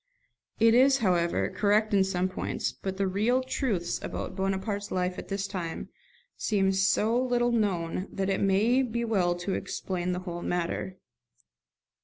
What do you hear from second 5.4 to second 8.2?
time seem so little known